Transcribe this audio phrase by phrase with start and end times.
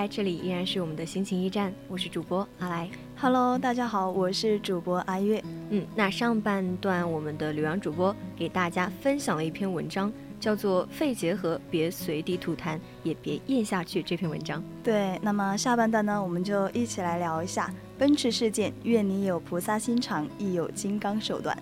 [0.00, 2.88] 来，这里依然是我们的心情驿站，我是主播阿来。
[3.18, 5.44] Hello，大家好，我是主播阿月。
[5.68, 10.10] 嗯，那上半段我们的刘洋主播给大家分享了一篇文章，
[10.40, 14.64] 叫做《肺结核，别随地吐痰，也别咽下去》这篇文章。
[14.82, 18.72] 对，那么下半段呢，我们就一起来聊一下奔驰事件。
[18.84, 21.54] 愿你有菩萨心肠，亦有金刚手段。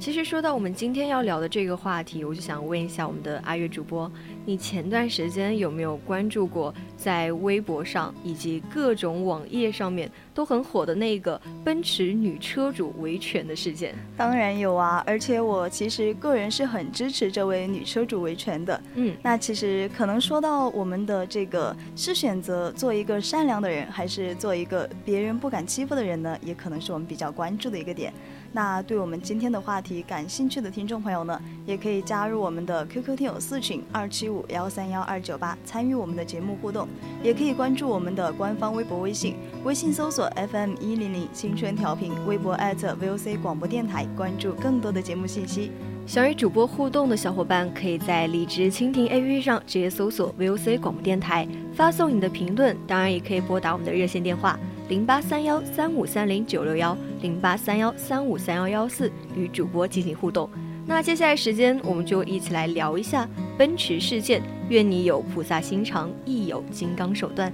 [0.00, 4.10] 其实说到我们今天要聊的这个话题，我就想问一下我们的阿月主播，
[4.46, 13.94] 你前段时间有没有关注过在微博上以及各种网页上面都很火的那个奔驰女车主维权的事件？
[14.16, 18.82] 当然有啊，而且我其实个人是很支持这位女车主维权的。
[18.94, 26.38] 嗯，那其实可能说到我们的这个是选择做一个善良的人，还是做一个别人不敢欺负的人呢？
[26.42, 28.10] 也可能是我们比较关注的一个点。
[28.52, 36.88] 那对我们今天的话题感兴趣的听众朋友呢，也可以加入我们的 QQ 听友四群二七五幺三幺二九八，参与我们的节目互动，
[37.22, 45.70] 也可以关注我们的官方微博微信，微信搜索 FM 一零零青春调频，微博艾特 @VOC 广播电台，关注更多的节目信息。
[46.04, 54.58] 想与主播互动的小伙伴，可以在荔枝蜻蜓 APP 上直接搜索 VOC 广播电台，发送你的评论，当然也可以拨打我们的热线电话。
[54.90, 60.50] 零八三幺三五三零九六幺，零八三幺三五三幺幺四，与主播进行互动。
[60.84, 64.42] 那接下来时间，我们就一起来聊一下奔驰事件。
[64.68, 67.52] 愿你有菩萨心肠，亦有金刚手段。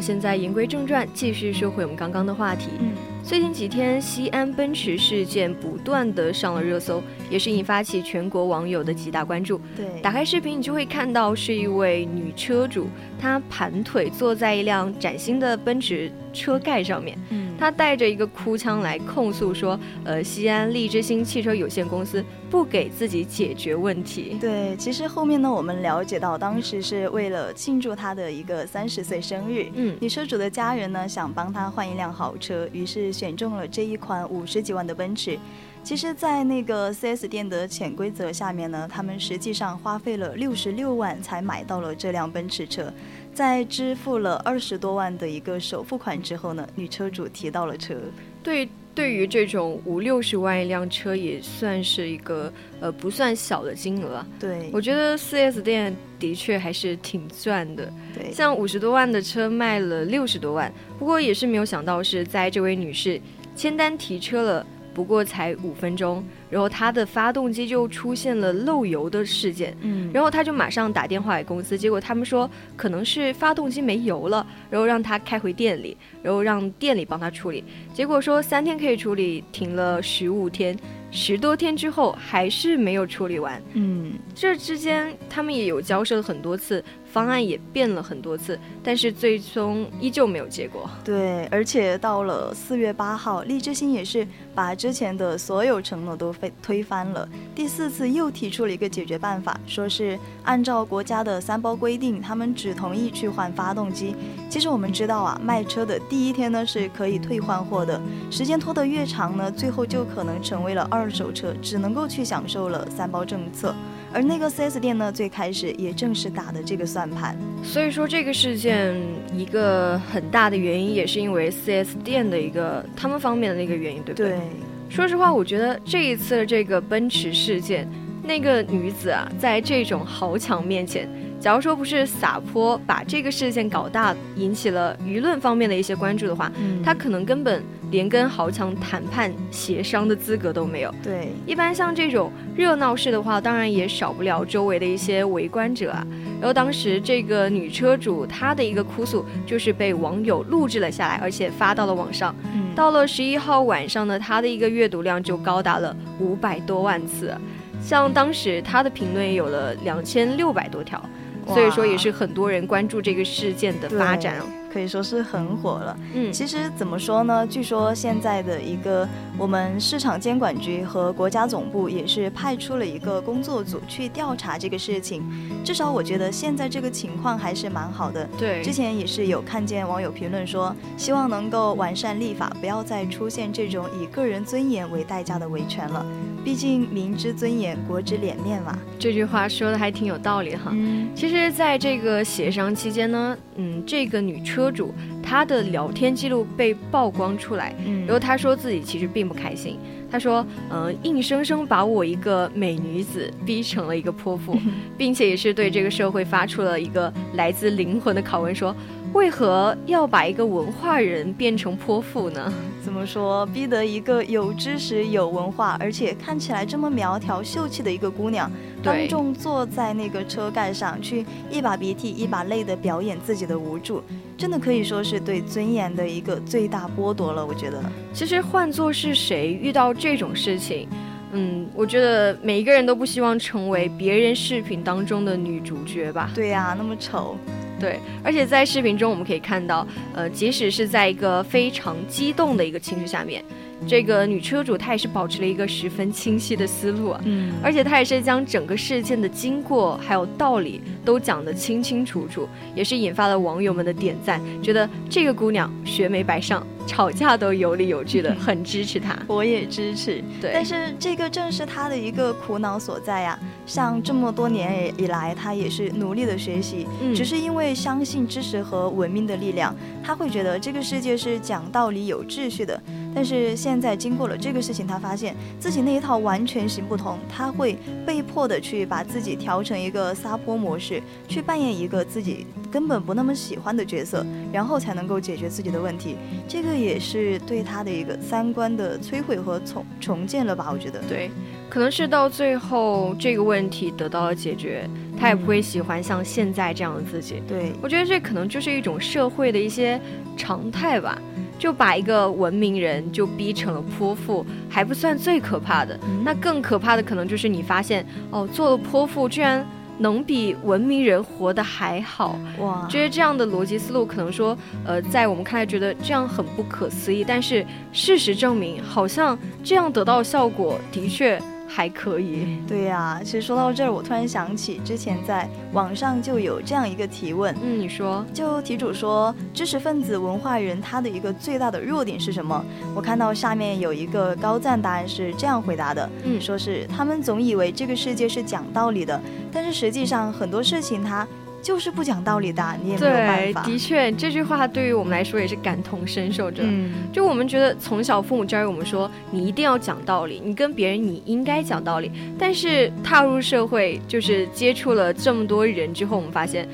[0.00, 2.68] 现在言归正传，继续说回我们刚刚的话题。
[2.80, 9.60] 嗯，最近几天西安奔驰事件不断的上了热搜，也是引发起全国网友的极大关注。
[9.76, 12.88] 对，打开视频你就会看到是一位女车主，
[13.20, 17.18] 她盘腿坐在一辆崭新的奔驰车盖上面。
[17.30, 24.36] 嗯，她带着一个哭腔来控诉说，呃，西安利之星汽车有限公司不给自己解决问题。
[24.40, 29.66] 对，其实后面呢，我们了解到当时是为了庆祝他的一个三十岁生日。
[29.74, 29.96] 嗯。
[30.00, 35.38] 女车主的家人呢，想帮他换一辆好车，于是选中了这一款五十几万的奔驰。
[35.82, 42.92] 其实，在那个 4S 店的潜规则下面呢，他们实际上花费了六十六万才买到了这辆奔驰车。
[43.32, 47.94] 在支付了二十多万的一个首付款之后呢，女车主提到了车。
[48.42, 54.24] 对，对于这种五六十万一辆车，也算是一个呃不算小的金额。
[54.38, 57.92] 对，我觉得四 S 店的确还是挺赚的。
[58.14, 63.20] 对，像五十多万的车卖了六十多万，不过也是没有想到是在这位女士
[63.54, 64.66] 签单提车了。
[64.92, 80.76] 不过才五分钟，然后他的发动机就出现了漏油的事件，嗯，然后他就马上打电话给公司，结果他们说可能是发动机没油了，然后让他开回店里，然后让店里帮他处理，结果说三天可以处理，停了十五天，
[81.10, 86.82] 十多天之后还是没有处理完，嗯，这之间他们也有交涉了很多次。
[87.12, 90.88] 方案也变了很多次，但是最终依旧没有结果。
[91.02, 94.24] 对，而且到了四月八号，利之星也是
[94.54, 97.28] 把之前的所有承诺都非推翻了。
[97.52, 104.14] 第四次又提出了一个解决办法，说是按照国家的三包规定，他们只同意去换发动机。
[104.48, 113.74] 其实我们知道啊，卖车的第一天呢是可以退换货的，时间拖得越长呢，最后就可能成为了二手车，只能够去享受了三包政策。
[114.12, 117.36] 而那个 4S 店呢，最开始也正是打的这个算盘。
[117.62, 118.94] 所以说，这个事件
[119.32, 124.30] 一个很大的原因，也是因为 4S 店的一个他们方面的那个原因，对不对？
[124.30, 124.40] 对。
[124.88, 127.88] 说实话，我觉得这一次的这个奔驰事件，
[128.24, 131.08] 那个女子啊，在这种豪强面前。
[131.38, 136.50] 假如说不是撒泼把这个事件搞大，引起了舆论方面的一些关注的话，
[136.84, 140.94] 她可能根本连跟豪强谈判协商的资格都没有。
[141.02, 146.06] 对，一般像这种热闹事的话，当然也少不了周围的一些围观者啊。
[146.40, 152.34] 然后当时这个女车主她的一个哭诉就是被网友录制了下来，而且发到了网上。
[152.74, 157.36] 到了十一号晚上呢，她的一个阅读量就高达了五百多万次，
[157.82, 161.02] 像当时她的评论也有了两千六百多条。
[161.46, 165.96] 所以说也是很多人关注这个事件的发展哦，可以说是很火了。
[166.14, 167.46] 嗯，其实怎么说呢？
[167.46, 175.22] 据说现在的一个我们市场监管局和国家总部也是派出了一个工作组去调查这个事情。
[175.64, 178.28] 至少我觉得现在这个情况还是蛮好的。
[178.38, 186.04] 对，之前也是有看见网友评论说，希望能够完善立法，不要再出现这种以个人尊严为代价的维权了。
[186.42, 188.76] 毕竟民之尊严，国之脸面嘛。
[188.98, 190.70] 这句话说的还挺有道理哈。
[190.72, 194.92] 嗯，其实，在这个协商期间呢，嗯，这个女车主
[195.22, 199.78] 他的聊天记录被曝光出来，嗯，然后他说自己其实并不开心。
[200.10, 204.58] 他说，嗯，硬生生把我一个美女子逼成了一个泼妇，
[204.98, 208.74] 并且也是对这个社会发出了一个来自灵魂的拷问，说。
[209.12, 212.52] 为何要把一个文化人变成泼妇呢？
[212.80, 218.48] 怎么说，逼得一个有知识、有文化，而且看起来这么苗条秀气的一个姑娘，
[218.84, 224.00] 当众坐在那个车盖上去，一把鼻涕一把泪的表演自己的无助，
[224.40, 227.44] 真的可以说是对尊严的一个最大剥夺了。
[227.44, 227.78] 我觉得，
[228.10, 230.88] 其实换做是谁遇到这种事情，
[231.32, 236.30] 嗯，我觉得每一个人都不希望成为别人视频当中的女主角吧？
[236.34, 237.36] 对呀，那么丑。
[237.78, 243.44] 对，而且在视频中我们可以看到，呃，即使是在一个非常激动的一个情绪下面。
[243.86, 259.18] 这个女车主她也是保持了一个十分清晰的思路啊，嗯，而且她也是将整个事件的经过还有道理都讲得清清楚楚，也是引发了网友们的点赞，觉得这个姑娘学没白上，吵架都有理有据的，很支持她。
[259.26, 260.50] 我也支持，对。
[260.52, 269.74] 但是这个正是她的一个苦恼所在呀，像这么多年以来，她也是努力的学习，只是因为相信知识和文明的力量，
[270.04, 272.80] 她会觉得这个世界是讲道理、有秩序的。
[273.14, 277.76] 但是现在经过了这个事情，他发现自己那一套完全行不通，他会
[278.06, 286.16] 被迫的去把自己调成一个撒泼模式，去扮演一个自己根本不那么喜欢的角色，然后才能够解决自己的问题。
[286.46, 290.68] 这个也是对他的一个三观的摧毁和重重建了吧？
[290.72, 291.30] 我觉得，对，
[291.68, 297.42] 可能是到最后这个问题得到了解决，他也不会喜欢像现在这样的自己。
[297.48, 300.00] 对我觉得这可能就是一种社会的一些
[300.36, 301.20] 常态吧。
[301.60, 309.64] 就把一个文明人就逼成了泼妇，还不算最可怕的，那更可怕的可能就是你发现哦，做了泼妇居然
[309.98, 312.86] 能比文明人活得还好哇！
[312.88, 321.38] 觉得这样的逻辑思路可能说，呃，在我们看来觉得这样很不可思议，但是事实证明，好像这样得到效果的确。
[321.72, 323.20] 还可以，对呀。
[323.24, 332.64] 其实说到这儿，我突然想起之前在网上就有这样一个提问，嗯，你说，就题主说，知识分子、文化人他的一个最大的弱点是什么？
[332.94, 339.20] 我看到下面有一个高赞答案是这样回答的，嗯，说是他们总以为这个世界是讲道理的，
[339.52, 341.26] 但是实际上很多事情他。
[341.62, 343.62] 就是不讲道理的，你也没有办法。
[343.62, 346.62] 对，的确，这句话对于我们来说也是感同身受着。
[346.64, 352.10] 嗯，就我们觉得从小父母教育我们说，你一定要讲道理，你跟别人你应该讲道理。
[352.38, 356.68] 但是踏入社会，就是接触了这么多人之后，我们发现。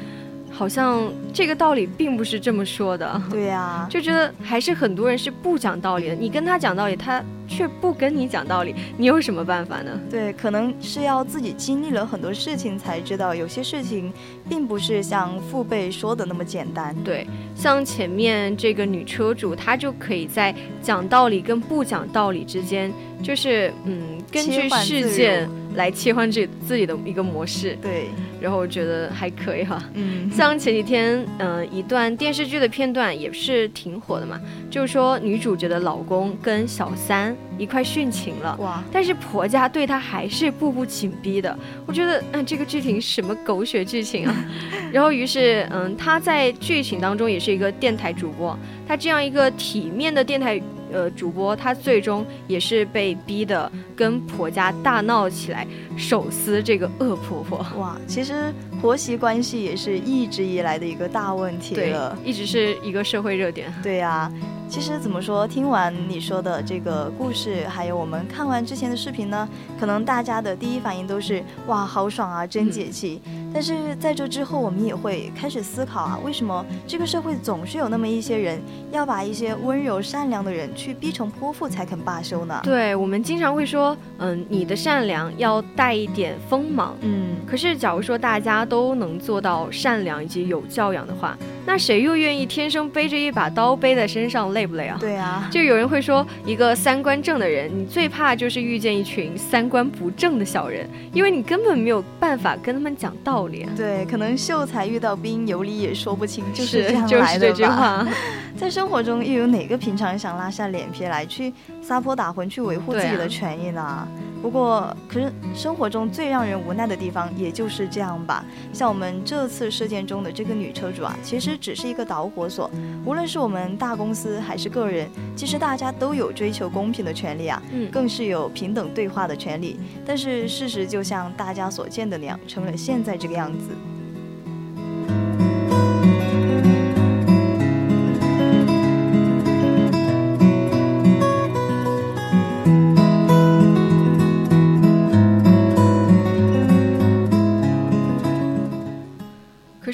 [0.57, 6.15] 好像这个道理并不是这么说的，对呀， 就觉得还是很多人是不讲道理的。
[6.15, 9.91] 你跟他讲道理，他却不跟你讲道理，你有什么办法呢？
[10.11, 14.11] 对，可能是要自己经历了很多事情才知道，有些事情
[14.49, 16.97] 并不是像父辈说的那么简单。
[17.05, 22.91] 对，像前面这个女车主，她就可以在讲道理跟不讲道理之间，
[23.23, 25.47] 就是嗯，根据事件。
[25.77, 28.09] 来切换自己自己的一个模式，对，
[28.41, 34.41] 然后我觉得还可以哈，嗯，像前几天，嗯，一段电视剧的片段也是挺火的嘛，
[34.71, 41.57] 就是说女主角的老公跟小三一块殉情了，哇，但是婆家对她还是步步紧逼的，
[41.87, 44.35] 我觉得，嗯，这个剧情什么狗血剧情啊，
[44.91, 50.61] 然后于是，嗯，她在剧情当中也是一个电台主播，她这样一个体面的电台。
[50.97, 57.59] 呃主播她最终也是被逼的跟婆家大闹起来，手撕这个恶婆婆。
[57.79, 58.33] 哇，其实
[58.81, 63.73] 婆媳关系也是一直以来的一个大问题了，一直是一个社会热点。
[63.83, 64.31] 对呀。
[64.69, 65.47] 其实怎么说？
[65.47, 73.23] 听完你说的这个故事，还有我们看完之前的视频呢，可能大家的第一反应都是哇，好爽啊，真解气。
[73.55, 82.61] 但是在这之后，我们也会开始思考啊，为什么这个社会总是有那么一些人，要把一些温柔善良的人去逼成泼妇才肯罢休呢？
[82.65, 86.97] 对，我们经常会说，嗯，你的善良要带一点锋芒。
[87.03, 94.55] 嗯，可是假如说大家都能做到善良以及有教养的话，那谁又愿意天生背着一把刀背在身上？
[94.55, 94.97] 累不累啊？
[95.01, 103.67] 对啊，就有人会说，一个三观正的人，你最怕就是遇见一群三观不正的小人，因为你根本没有办法跟他们讲道理。
[103.77, 108.07] 对，可能秀才遇到兵，有理也说不清，就是这样来的吧。
[108.57, 114.09] 在生活中，又有哪个平常人想拉下脸皮来去撒泼打浑，去维护自己的权益呢？
[114.41, 118.43] 不过，可是生活中最让人无奈的地方，也就是这样吧。
[118.73, 122.71] 像我们这次事件中的这个女车主啊，其实只是一个导火索。
[123.05, 129.79] 无论是我们大公司还是个人，其实大家都有追求公平的权利啊，嗯，更是有平等对话的权利。
[130.05, 133.71] 但是事实就像大家所见的那样，成了现在这个样子。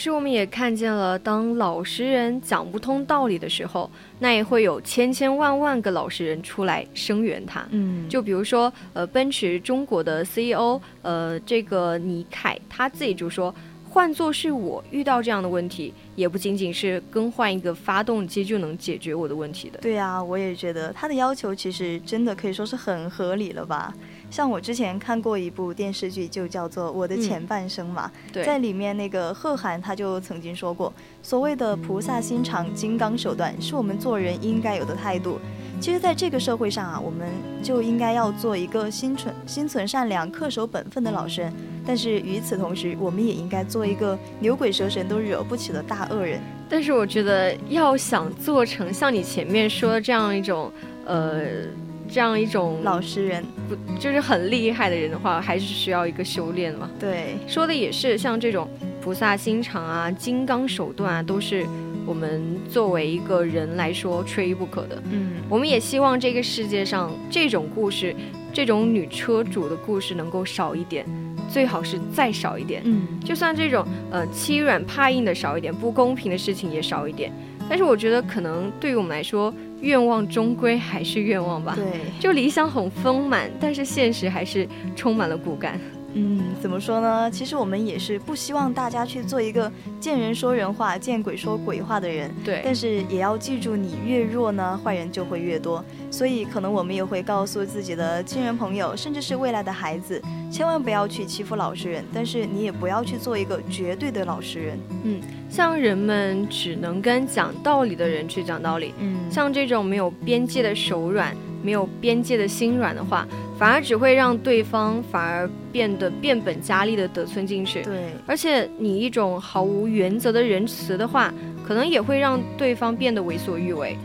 [0.03, 7.65] 是我们也看见了，当老实人讲不通道理的时候，那也会有千千万万个老实人出来声援他。
[7.71, 13.55] 嗯，就比如说，呃，奔驰中国的 CEO，呃，这个尼凯他自己就说，
[13.89, 19.79] 换做是我遇到这样的问题，也不仅仅是更换一个发动机就能解决我的问题的。
[19.79, 23.95] 对呀，我也觉得他的要求其实真的可以说是很合理了吧。
[24.33, 30.91] 像我之前看过一部电视剧，就叫做《我的前半生》嘛，在里面那个贺涵他就曾经说过，
[31.23, 35.39] 所谓的菩萨心肠、金刚手段，是我们做人应该有的态度。
[35.79, 37.29] 其实，在这个社会上啊，我们
[37.63, 41.53] 就应该要做一个心存心存善良、恪守本分的老实人。
[41.87, 46.41] 但是与此同时，我们也应该做一个牛鬼蛇神都惹不起的大恶人。
[46.71, 50.73] 但是我觉得，要想做成像你前面说的这样一种，
[51.05, 51.67] 呃。
[52.13, 56.91] 这样一种老实人，不就是很厉害的人的话，还是需要一个修炼嘛？
[57.01, 58.69] 对，说的也是，像这种
[59.01, 61.67] 菩萨心肠啊、金刚手段啊，都是
[62.05, 65.03] 我们作为一个人来说缺一不可的。
[65.11, 68.15] 嗯，我们也希望这个世界上这种故事，
[68.53, 71.07] 这种女车主的故事能够少一点，
[71.49, 72.83] 最好是再少一点。
[72.85, 77.33] 嗯，就算这种呃欺软怕硬的少一点，不公平的事情也少一点。
[77.73, 79.51] 但是我觉得，可能对于我们来说，
[79.81, 81.75] 愿望终归还是愿望吧。
[81.75, 81.87] 对，
[82.21, 85.81] 就理想很丰满，但是现实还是充满了骨感。
[86.15, 87.31] 嗯，怎么说呢？
[87.31, 92.31] 其实我们也是不希望大家去做一个见人说人话、见鬼说鬼话的人。
[92.45, 92.61] 对。
[92.65, 95.85] 但是也要记住，你越弱呢，坏人就会越多。
[96.11, 102.05] 所以可能我们也会告诉自己的亲人朋友，甚至是未来的孩子，千万不要去欺负老实人。
[102.13, 104.79] 但是你也不要去做一个绝对的老实人。
[105.05, 108.95] 嗯，像人们只能跟讲道理的人去讲道理。
[108.99, 109.31] 嗯。
[109.31, 111.35] 像这种没有边界的手软。
[111.65, 113.25] 没有边界的心软的话，
[113.63, 117.81] 反而只会让对方反而变得变本加厉的得寸进尺。
[117.85, 121.33] 对，而且你一种毫无原则的仁慈的话，
[121.65, 123.97] 可能也会让对方变得为所欲为。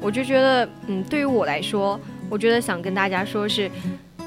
[0.00, 2.00] 我就觉得，嗯，对于我来说，
[2.30, 3.70] 我觉得想跟大家说是，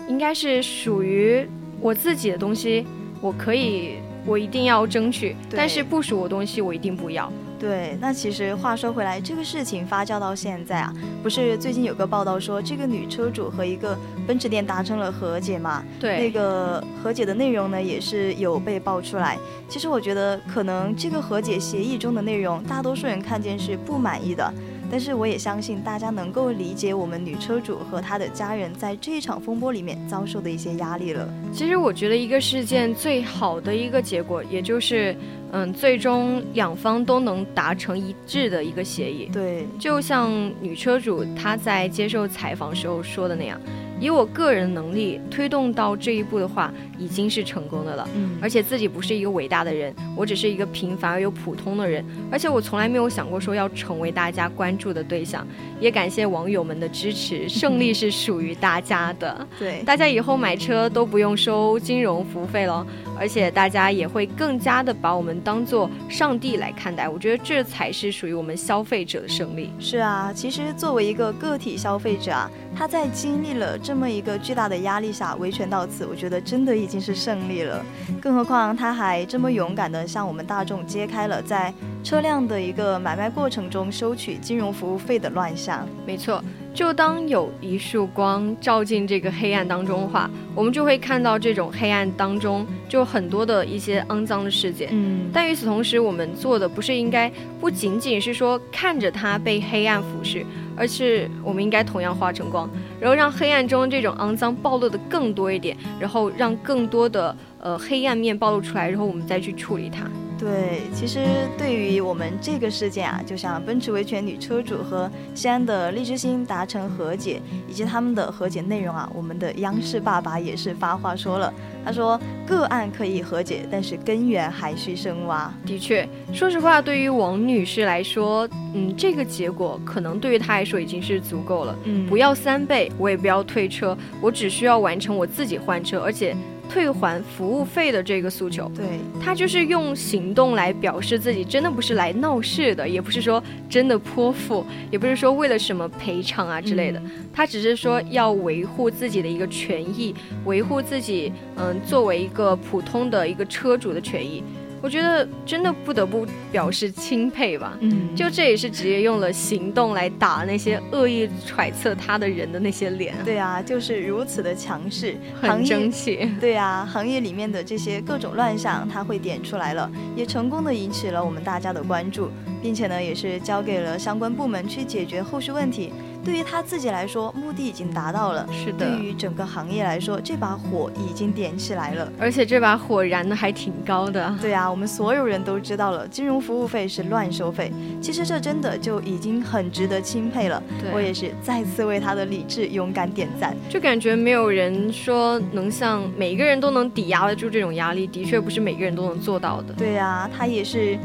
[0.07, 1.43] 应该是属于
[1.81, 2.85] 我自己的东西，
[3.21, 7.33] 我可以，我一定要争取，但是不属我东西，我一定不要。
[7.57, 10.93] 对，那其实话说回来，这个事情发酵到现在啊，
[11.23, 13.97] 不是最近有个报道说，这个女车主和一个
[14.27, 15.83] 奔驰店达成了和解嘛？
[15.99, 19.37] 对，那个和解的内容呢，也是有被爆出来。
[19.69, 24.53] 其实我觉得，可能这个和解协议中的内容，大多数人看见是不满意的。
[24.89, 31.27] 但是我也相信大家能够理解我们女车主和她的家人在这一场风波里面遭受的一些压力了。
[31.51, 35.15] 其实我觉得一个事件最好的一个结果，也就是，
[35.51, 39.29] 嗯，最终两方都能达成一致的一个协议。
[39.31, 43.59] 对，就像女车主她在接受采访时候说的那样，
[43.99, 48.07] 以我个人能力推动到这一步的话，已经是成功的了。
[48.15, 52.03] 嗯，而且自己不是一个伟大的人，我只是一个平凡而又普通的人。
[52.31, 55.45] 而且我从来没有想过说要成为大家关注的对象。
[55.79, 59.47] 也感谢网友们的支持，胜利是属于大家的。
[59.59, 62.85] 对，大家以后买车都不用收金融服务费了，
[63.17, 67.07] 而且大家也会更加的把我们当做上帝来看待。
[67.07, 69.71] 我觉得这才是属于我们消费者的胜利。
[69.79, 77.85] 是啊，其实作为一个个体消费者啊，他在经历了这么一个巨大的压力下维权到此，我觉得真的已经是胜利了。
[78.19, 81.71] 更何况他还这么勇敢地向我们大众揭开了在
[82.03, 85.87] 车辆的一个买卖过程中收取金融服务费的乱象。
[86.03, 86.43] 没错。
[86.75, 94.89] 就当有一束光照进这个黑暗当中的话，我们就会看到这种黑暗当中就很多的一些肮脏的世界。
[94.91, 100.43] 嗯，但与此同时，我们做的不是应该不仅仅是说看着它被黑暗腐蚀，
[100.75, 110.05] 而是我们应该同样化成光，然后让黑暗中这种肮脏暴露的更多一点，然后让更多的呃黑暗面暴露出来，然后我们再去处理它。
[110.37, 121.53] 对，其实对于我们这个事件啊，就像奔驰维权女车主和西安的荔枝星达成和解，以及他们的和解内容啊，我们的央视爸爸也是发话说了，
[121.85, 125.49] 他说个案可以和解，但是根源还需深挖。
[125.65, 131.73] 的确，说实话，对于王女士来说，嗯，这个结果可能对于她来说已经是足够了。
[131.85, 136.35] 嗯，不要三倍，我也不要退车，我只需要完成我自己换车，而且。
[136.69, 138.85] 退还服务费的这个诉求，对。
[139.21, 147.01] 他就是用行动来表示自己真的不是来闹事的，也不是说真的泼妇，也不是说为了什么赔偿啊之类的，
[147.33, 150.13] 他只是说要维护自己的一个权益，
[150.45, 154.43] 维护自己嗯作为一个普通的一个车主的权益。
[154.85, 163.15] 我觉得真的不得不表示钦佩吧，嗯，就这也是直接用了行动来打那些恶意揣测他的人的那些脸。
[163.25, 166.29] 对啊，就是如此的强势，很争气。
[166.39, 172.29] 对啊，行业里面的这些各种乱象，他会点出来了，也成功的引起了我们大家的关注，
[172.61, 175.91] 并且呢，也是交给了相关部门去解决后续问题。
[176.25, 184.35] 对于他自己来说，目的已经达到了；是的，对于整个行业来说，这把火已经点起来了，而且这把火燃的还挺高的。
[184.41, 187.71] 对啊，我们所有人都知道了，金融服务费是乱收费。
[188.01, 190.61] 其实这真的就已经很值得钦佩了。
[190.91, 193.55] 我也是再次为他的理智勇敢点赞。
[193.69, 199.73] 就感觉没有人说能像每一个人都能抵押得住这种压力，的确不是每个人都能做到的。
[199.75, 200.97] 对啊，他也是。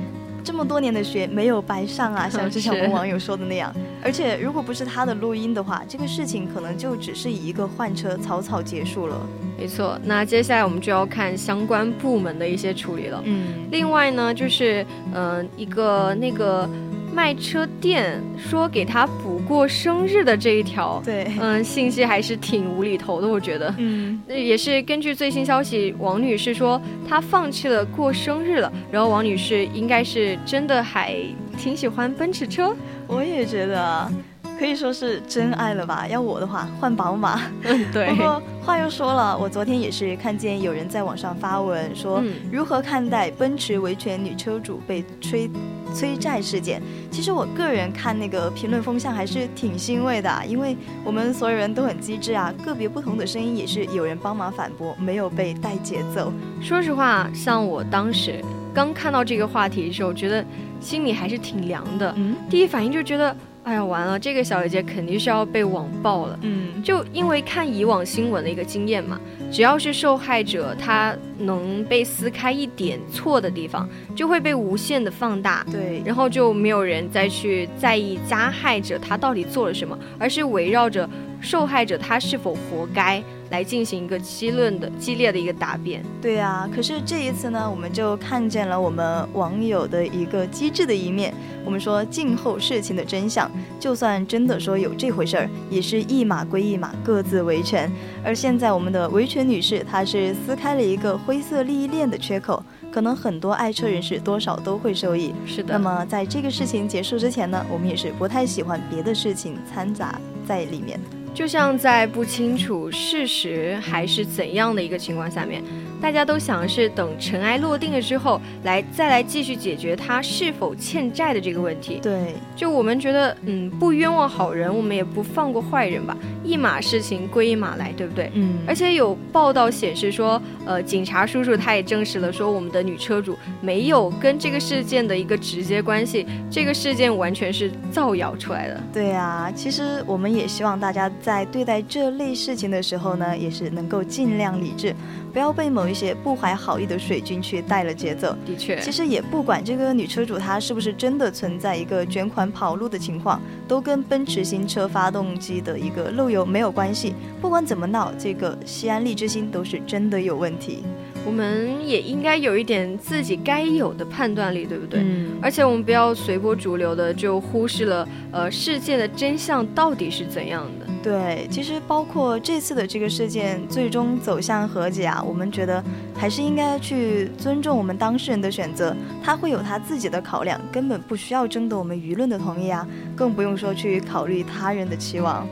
[0.42, 3.70] 这么多年的学没有白上啊，像之前我们网友说的那样。
[4.02, 9.20] 而且如果不是他的录音的话，这个事情可能就只是以一个换车草草结束了。
[9.58, 13.22] 没错，那接下来我们就要看相关部门的一些处理了。
[13.24, 14.84] 嗯，另外呢，就是
[15.14, 16.68] 嗯一个那个。
[17.12, 31.16] 卖车店说给他补过生日的这一条，对，嗯，信息还是挺无厘头的，我觉得，嗯，也是根据最新消息，王女士说她放弃了过生日了，然后王女士应该是真的还
[31.58, 32.72] 挺喜欢奔驰车，
[33.10, 34.10] 我也觉得。
[34.58, 36.06] 可以说是真爱了吧？
[36.06, 37.40] 要我的话，换宝马。
[37.62, 38.10] 嗯， 对。
[38.10, 45.50] 不过话又说了，我昨天也是看见有人在网上发文说，如何看待奔驰维权女车主被催
[45.94, 46.82] 催债事件？
[47.10, 56.30] 其实我个人看那个评论风向还是挺欣慰的，因为我们所有人都很机智啊，个别不同的声音也是有人帮忙反驳，没有被带节奏。
[56.60, 58.44] 说实话，像我当时
[58.74, 60.44] 刚看到这个话题的时候，觉得
[60.80, 62.12] 心里还是挺凉的。
[62.16, 63.36] 嗯，第一反应就觉得。
[63.62, 64.18] 哎呀，完了！
[64.18, 66.38] 这个小姐姐肯定是要被网暴了。
[66.40, 69.20] 嗯，就因为看以往新闻的一个经验嘛，
[69.52, 75.64] 只要是受害者，她能被撕开一点错的地方，就会被无限的放大。
[75.70, 81.08] 对，然后就没有人再去在意加害者他到底做了什么，而是围绕着
[81.40, 83.22] 受害者他是否活该。
[83.50, 86.04] 来进行一个激论的激烈的一个答辩。
[86.22, 91.34] 对啊，可是这一次呢，我们就看见了我们网友的一个机智的一面。
[91.64, 93.50] 我们说静候事情的真相，
[93.80, 97.90] 就算真的说有这回事儿，也是一码归一码，各自维权。
[98.24, 105.34] 而现在我们的维权女士，她是撕开了一个灰色利益链的缺口，可能很多爱车人士多少都会受益。
[105.44, 105.72] 是的。
[105.72, 111.00] 那么在这个事情结束之前呢，我们也是不太喜欢别的事情掺杂在里面。
[111.32, 115.62] 就像在不清楚事实还是怎样的一个情况下面。
[116.00, 121.98] 大家都想是等尘埃落定了之后，来再来继续解决他是否欠债的这个问题。
[122.02, 128.30] 对，就我们觉得，嗯，不冤枉好人，我们也不放过坏人吧，一码事情归一码来，对不对？
[128.34, 128.58] 嗯。
[128.66, 138.80] 而且有报道显示说，呃，警察叔叔他也证实了，说我们的女车主没有跟这个事件的一个直接关系，这个事件完全是造谣出来的。
[138.92, 141.30] 对啊，其实我们也希望大家在。
[141.30, 144.92] 在对待这类事情的时候呢，也是能够尽量理智，
[145.30, 148.36] 不要被某一些不怀好意的水军去带了节奏。
[148.44, 157.14] 的确，其实也不管这个女车主她是不是真的存在一个卷款跑路的情况，都跟奔驰新车发动机的一个漏油没有关系。
[157.40, 160.82] 不管怎么闹，这个西安利之星都是真的有问题。
[161.24, 165.00] 我们也应该有一点自己该有的判断力，对不对？
[165.02, 165.38] 嗯。
[165.42, 170.86] 而且我们不要随波逐流的就忽视了，呃，事件的真相到底是怎样的。
[171.02, 175.82] 对，其实包括这次的这个事件最终走向和解啊，我们觉得
[176.14, 182.86] 还是应该去尊重我们当事人的选择，他会有他自己的考量，根本不需要征得我们舆论的同意啊，
[183.16, 185.46] 更不用说去考虑他人的期望。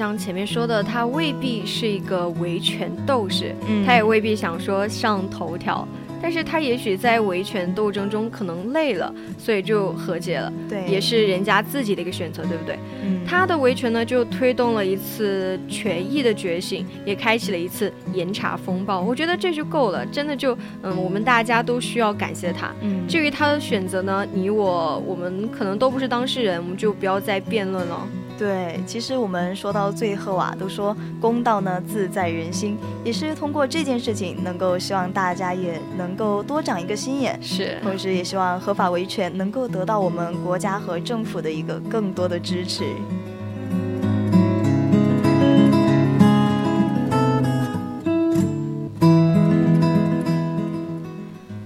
[0.00, 5.86] 像前面说的，他未必是一个维权斗士，嗯，他也未必想说上头条，
[6.22, 12.78] 但是他也许在维权斗争中可能累了，所以就和解了，对，也是人家自己的一个选择，对不对？
[13.04, 22.74] 嗯，他的维权呢，就推动了一次权益的觉醒，也开启了一次严查风暴，我觉得这就够了，真的就，嗯，我们大家都需要感谢他。
[22.80, 28.08] 嗯，至于他的选择呢，你我我们可能都不是当事人，我们就不要再辩论了。
[28.40, 42.84] 对，其实我们说到最后啊，都说公道呢自在人心，也是通过这件事情，能够希望大家也能够多长一个心眼，是，同时也希望合法维权能够得到我们国家和政府的一个更多的支持。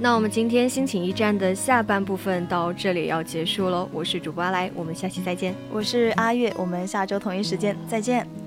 [0.04, 5.54] 那我们今天心情驿站的下半部分到这里要结束了，我是主播阿来，我们下期再见。
[5.72, 8.43] 我是阿月，我们下周同一时间再见。